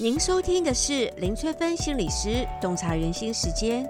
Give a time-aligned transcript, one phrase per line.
[0.00, 3.84] 您收听的是林翠芬心理师洞察人心时间，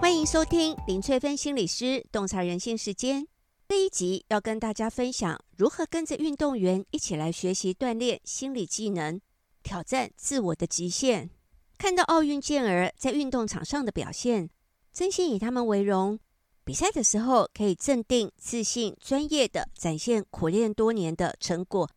[0.00, 3.28] 欢迎收听林翠芬心理师洞察人心时间。
[3.68, 9.20] 这一集要跟大家分享如何跟着运动员一起来学习锻炼心理技能，
[9.62, 11.28] 挑战自我的极限。
[11.76, 14.48] 看到奥运健儿在运动场上的表现，
[14.90, 16.18] 真心以他们为荣。
[16.64, 21.90] 比赛的时候可以镇定、自信、专业的展现苦练多年的成果。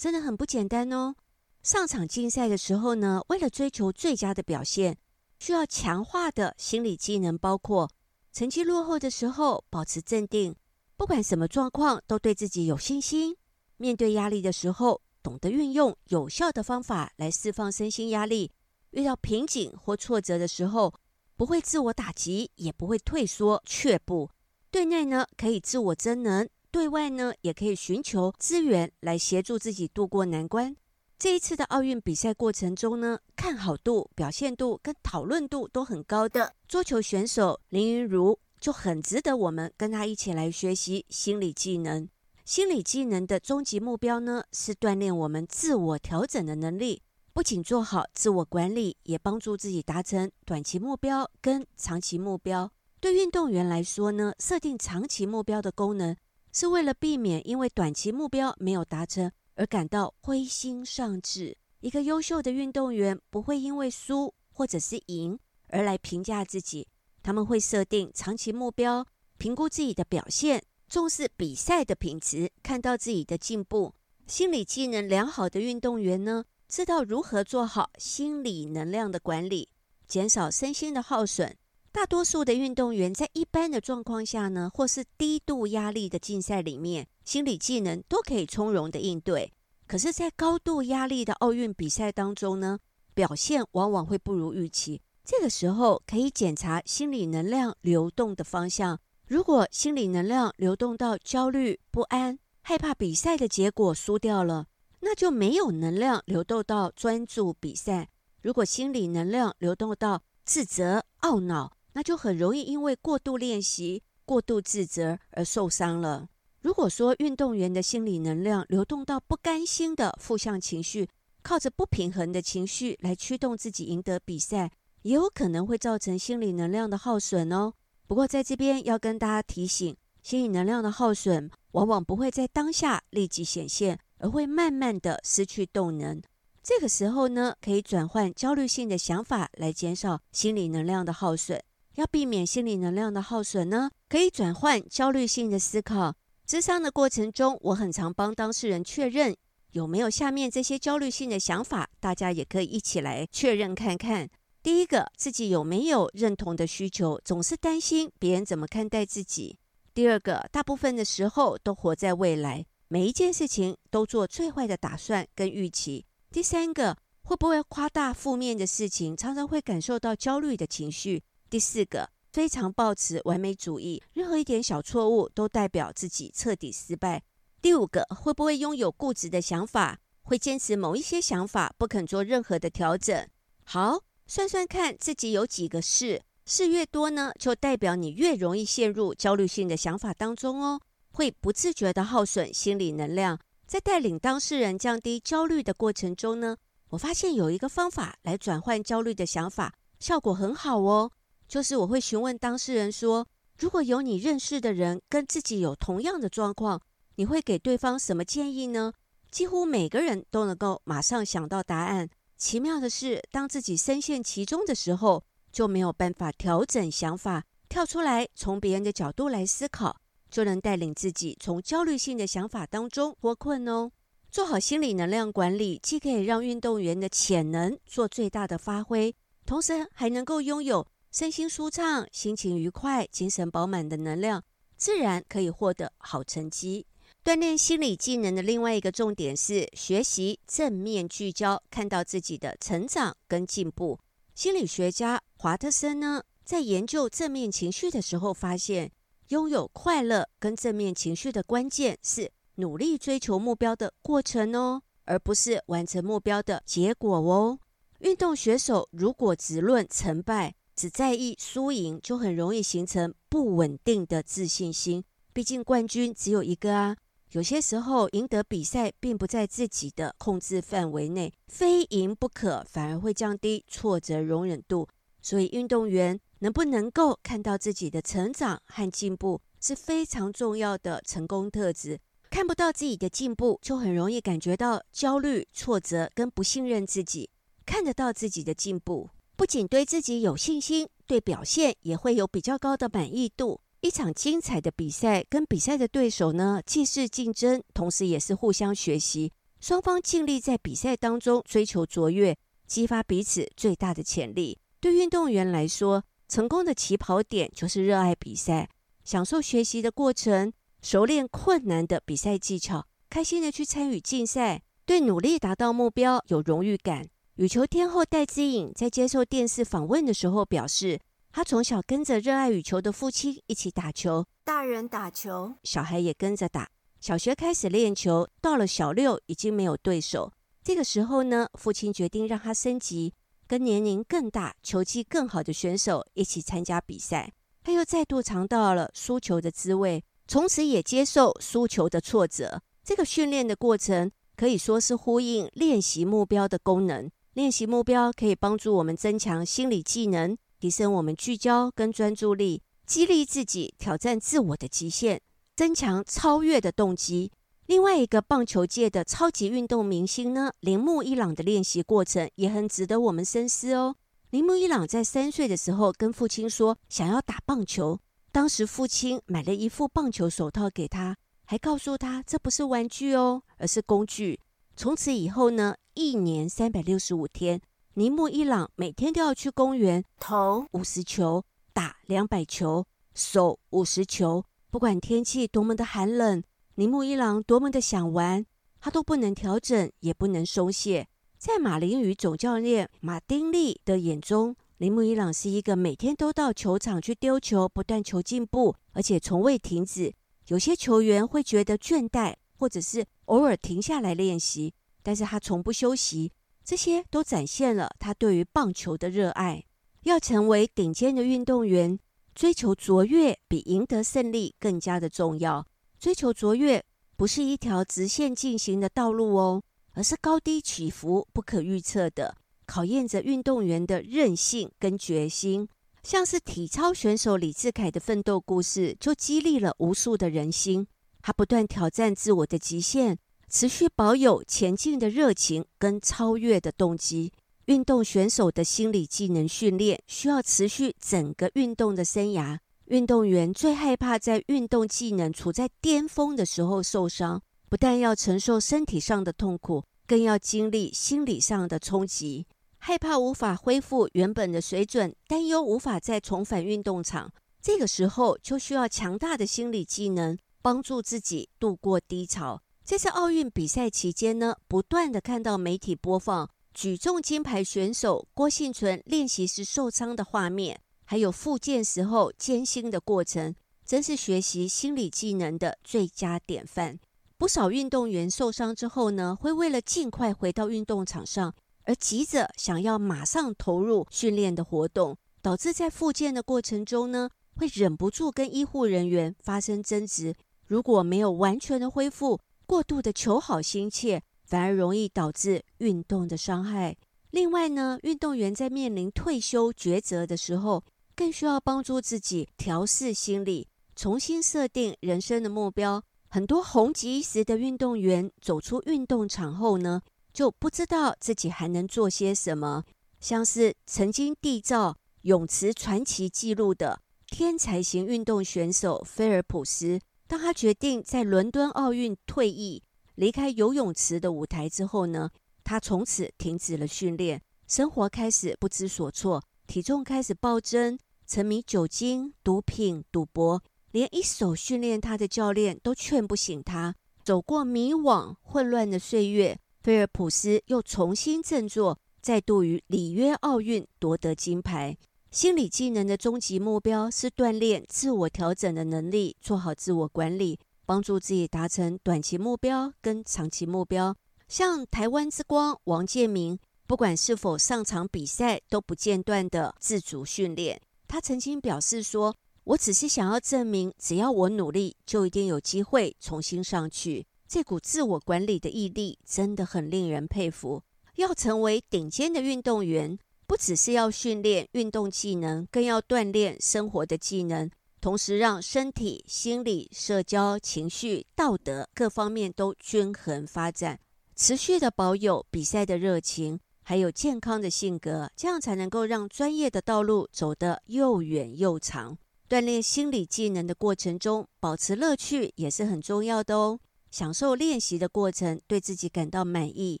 [0.00, 1.14] 真的很不简单哦！
[1.62, 4.96] 上场竞赛的时候呢，为了追求最佳的表现，
[5.38, 7.90] 需要强化的心理技能包括：
[8.32, 10.56] 成绩落后的时候保持镇定，
[10.96, 13.34] 不管什么状况都对自己有信心；
[13.76, 18.50] 面对压力的时候，懂得运用有效的方法来释放身心压力；
[18.92, 20.94] 遇到瓶颈或挫折的时候，
[21.36, 24.30] 不会自我打击，也不会退缩却步，
[24.70, 26.48] 对内呢可以自我增能。
[26.70, 30.76] 对外呢，也可以寻求资源来协助自己渡过难关。
[31.18, 42.08] 这一次的奥运比赛过程中呢，看好度、表现度跟讨论度都很高的桌球选手林昀儒就很值得我们跟他一起来学习心理技能。
[42.44, 52.72] 心理技能的终极目标呢，是锻炼我们自我调整的能力，不仅做好自我管理，也帮助自己达成短期目标跟长期目标。
[52.98, 56.16] 对运动员来说呢，设定长期目标的功能。
[56.52, 61.56] 是为了避免因为短期目标没有达成而感到灰心丧志。
[61.80, 66.86] 一个优秀的运动员不会因为输或者是赢而来评价自己，
[67.22, 69.06] 他们会设定长期目标，
[69.38, 73.94] 评估自己的表现，重视比赛的品质，看到自己的进步。
[74.26, 79.68] 心理技能良好的运动员呢，知道如何做好心理能量的管理，
[80.06, 81.56] 减少身心的耗损。
[81.92, 89.52] 大多数的运动员在一般的状况下呢，或是低度压力的竞赛里面，心理技能都可以从容的应对。
[89.88, 92.78] 可是，在高度压力的奥运比赛当中呢，
[93.12, 95.02] 表现往往会不如预期。
[95.24, 99.00] 这个时候可以检查心理能量流动的方向。
[99.26, 104.66] 如果心理能量流动到焦虑、不安、害怕比赛的结果输掉了，
[105.00, 108.08] 那就没有能量流动到专注比赛。
[108.42, 116.28] 如果心理能量流动到自责、懊恼，那就很容易因为过度练习、过度自责而受伤了。
[116.62, 121.08] 如果说运动员的心理能量流动到不甘心的负向情绪，
[121.42, 124.70] 靠着不平衡的情绪来驱动自己赢得比赛，
[125.02, 127.72] 也有可能会造成心理能量的耗损哦。
[128.06, 136.20] 不过在这边要跟大家提醒，心理能量的耗损往往不会在当下立即显现，而会慢慢的失去动能。
[136.62, 141.58] 这个时候呢，可以转换焦虑性的想法来减少心理能量的耗损。
[142.00, 146.14] 要避免心理能量的耗损呢，可以转换焦虑性的思考。
[146.48, 149.36] 咨商的过程中，我很常帮当事人确认
[149.72, 154.28] 有没有下面这些焦虑性的想法，大家也可以一起来确认看看。
[154.62, 159.58] 第一个，自己有没有认同的需求，总是担心别人怎么看待自己。
[159.92, 166.06] 第二个，大部分的时候都活在未来，每一件事情都做最坏的打算跟预期。
[166.32, 171.22] 第三个，会不会夸大负面的事情，常常会感受到焦虑的情绪。
[171.50, 177.24] 第四个，非常抱持完美主义，任何一点小错误都代表自己彻底失败。
[177.60, 183.28] 第五个，会不会拥有固执的想法，会坚持某一些想法，不肯做任何的调整。
[183.64, 193.36] 好，算算看自己有几个是，是越多呢，就代表你越容易陷入焦虑性的想法当中哦，会不自觉的耗损心理能量。
[193.66, 196.56] 在带领当事人降低焦虑的过程中呢，
[196.90, 201.10] 我发现有一个方法来转换焦虑的想法，效果很好哦。
[201.50, 203.26] 就是我会询问当事人说
[203.58, 206.80] ：“如果有你认识的人跟自己有同样的状况，
[207.16, 208.92] 你会给对方什么建议呢？”
[209.32, 212.08] 几乎每个人都能够马上想到答案。
[212.36, 219.96] 奇妙的是，当自己深陷其中的时候，就没有办法调整想法，跳出来从别人的角度来思考，
[220.30, 223.90] 就能带领自己从焦虑性的想法当中脱困哦。
[224.30, 229.12] 做好心理能量管理，既可以让运动员的潜能做最大的发挥，
[229.44, 230.86] 同时还能够拥有。
[231.10, 234.44] 身心舒畅、心情愉快、精神饱满的能量，
[234.76, 236.86] 自然可以获得好成绩。
[237.24, 243.98] 锻炼心理技能的另外一个重点是学习正面聚焦，看到自己的成长跟进步。
[244.36, 248.92] 心理学家华特森呢，在研究正面情绪的时候，发现
[249.28, 257.58] 拥有快乐跟正面情绪的关键是努力追求目标的过程哦，而不是完成目标的结果哦。
[257.98, 265.04] 运动选手如果只论成败，只在意输赢，就很容易形成不稳定的自信心。
[265.30, 266.96] 毕竟冠军只有一个啊，
[267.32, 274.88] 有些时候赢得比赛并不在自己的控制范围内，非赢不可，反而会降低挫折容忍度。
[275.20, 282.00] 所以，运动员能不能够看到自己的成长和进步，是非常重要的成功特质。
[282.30, 287.28] 看不到自己的进步，就很容易感觉到焦虑、挫折跟不信任自己。
[287.66, 289.10] 看得到自己的进步，
[289.40, 293.58] 不仅对自己有信心，对表现也会有比较高的满意度。
[293.80, 299.32] 一场精彩的比赛跟比赛的对手呢，既是竞争，同时也是互相学习。
[299.58, 304.58] 双方尽力在比赛当中追求卓越，激发彼此最大的潜力。
[304.78, 308.68] 对运动员来说，成功的起跑点就是热爱比赛，
[309.04, 310.52] 享受学习的过程，
[310.82, 317.08] 熟练困难的比赛技巧，开心的去参与竞赛，对努力达到目标有荣誉感。
[317.40, 321.00] 羽球天后戴资颖在接受电视访问的时候表示，
[321.32, 326.68] 她从小跟着热爱羽球的父亲一起打球，大人打球，小孩也跟着打。
[327.00, 330.30] 小学开始练球，到了小六已经没有对手。
[330.62, 333.14] 这个时候呢，父亲决定让他升级。
[333.46, 337.32] 跟年龄更大、球技更好的选手一起参加比赛，
[337.64, 342.60] 他又再度尝到了输球的滋味，从此也接受输球的挫折。
[342.84, 347.10] 这个训练的过程可以说是呼应练习目标的功能。
[347.34, 355.20] 练习目标可以帮助我们增强心理技能，提升我们聚焦跟专注力，激励自己挑战自我的极限，
[355.54, 357.30] 增强超越的动机。
[357.66, 363.94] 另外一个棒球界的超级运动明星呢，铃木一朗的练习过程也很值得我们深思哦。
[364.30, 368.00] 铃木一朗在三岁的时候跟父亲说想要打棒球，
[368.32, 374.40] 当时父亲买了一副棒球手套给他，还告诉他这不是玩具哦，而是工具。
[374.82, 377.60] 从此以后呢，一年三百六十五天，
[377.92, 381.44] 铃木一朗每天都要去公园投五十球，
[381.74, 386.42] 打两百球，守五十球，不管天气多么的寒冷。
[386.76, 388.46] 铃木一朗多么的想玩，
[388.80, 391.06] 他都不能调整，也不能松懈。
[391.36, 400.14] 在马林鱼总教练马丁利的眼中，铃木一朗是一个每天都到球场去丢球，不断求进步，而且从未停止。
[400.46, 406.30] 有些球员会觉得倦怠，或者是偶尔停下来练习，但是他从不休息。
[406.62, 409.64] 这些都展现了他对于棒球的热爱。
[410.02, 411.98] 要成为顶尖的运动员，
[412.34, 415.66] 追求卓越比赢得胜利更加的重要。
[415.98, 416.84] 追求卓越
[417.16, 419.62] 不是一条直线进行的道路哦，
[419.94, 422.36] 而是高低起伏、不可预测的，
[422.66, 425.66] 考验着运动员的韧性跟决心。
[426.02, 430.86] 像是体操选手李志凯的奋斗故事，就激励了无数的人心。
[431.22, 433.18] 他不断挑战自我的极限，
[433.48, 437.32] 持续保有前进的热情跟超越的动机。
[437.66, 442.58] 运动选手的心理技能训练需要持续整个运动的生涯。
[442.86, 452.46] 运动员最害怕在运动技能处在巅峰的时候受伤，不但要承受身体上的痛苦，更要经历心理上的冲击，
[452.78, 457.30] 害怕无法恢复原本的水准，担忧无法再重返运动场。
[457.62, 462.62] 这个时候就需要强大的心理技能，帮助自己度过低潮。
[462.84, 470.80] 这次奥运比赛期间呢，不断的看到媒体播放举重金牌选手郭幸存练习时受伤的画面。
[471.04, 473.54] 还有复健时候艰辛的过程，
[473.84, 476.98] 真是学习心理技能的最佳典范。
[477.36, 481.54] 不少运动员受伤之后呢，会为了尽快回到运动场上，
[481.84, 490.34] 而急着想要马上投入训练的活动，导致在复健的过程中呢，会忍不住跟医护人员发生争执。
[490.70, 496.96] 如果没有完全的恢复，过度的求好心切，反而容易导致运动的伤害。
[497.32, 500.84] 另外呢，运动员在面临退休抉择的时候，
[501.16, 506.00] 更需要帮助自己调试心理，重新设定人生的目标。
[506.28, 510.00] 很多红极一时的运动员走出运动场后呢，
[510.32, 512.84] 就不知道自己还能做些什么。
[513.18, 519.98] 像是曾经缔造泳池传奇纪录的天才型运动选手菲尔普斯，
[520.30, 522.84] 当他决定在伦敦奥运退役，
[523.16, 525.28] 离开游泳池的舞台之后呢，
[525.64, 530.96] 他从此停止了训练，生活开始不知所措，体重开始暴增。
[531.26, 533.60] 沉迷酒精、毒品、赌博，
[533.90, 536.94] 连一手训练他的教练都劝不醒他。
[537.24, 544.96] 走过迷惘、混乱的岁月，菲尔普斯又重新振作，再度于里约奥运夺得金牌。
[545.30, 554.16] 心理技能的终极目标是锻炼自我调整的能力，做好自我管理，帮助自己达成短期目标跟长期目标。
[554.48, 556.58] 像台湾之光王建民，
[556.88, 560.80] 不管是否上场比赛，都不间断的自主训练。
[561.06, 562.34] 他曾经表示说
[562.64, 567.24] ：“我只是想要证明，只要我努力，就一定有机会重新上去。
[567.46, 570.82] 这股自我管理的毅力真的很令人佩服。
[571.14, 573.16] 要成为顶尖的运动员，
[573.50, 577.68] 不只是要训练运动技能，更要锻炼生活的技能，
[578.00, 583.98] 同时让身体、心理、社交、情绪、道德各方面都均衡发展，
[584.36, 592.16] 持续的保有比赛的热情，还有健康的性格，这样才能够让专业的道路走得又远又长。
[592.48, 596.78] 锻炼心理技能的过程中，保持乐趣也是很重要的哦。
[597.10, 600.00] 享受练习的过程，对自己感到满意，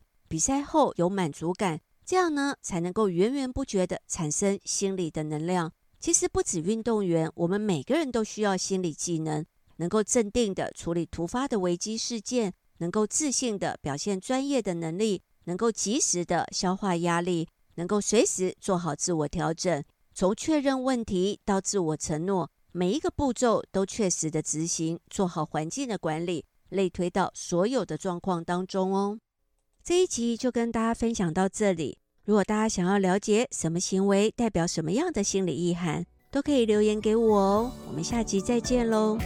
[0.28, 1.80] 比赛后有满足感，
[2.10, 5.72] 这样呢才能够源源不绝地产生心理的能量。
[6.00, 19.84] 其实不止运动员，我们每个人都需要心理技能，能够镇定地处理突发的危机事件，能够自信地表现专业的能力，能够及时地消化压力，能够随时做好自我调整。
[20.12, 29.20] 从确认问题到自我承诺，每一个步骤都确实的执行，做好环境的管理，类推到所有的状况当中哦。
[29.84, 31.99] 这一集就跟大家分享到这里。
[32.30, 37.72] 如果大家想要了解什么行为代表什么样的心理意涵，都可以留言给我哦。
[37.88, 39.18] 我们下集再见喽。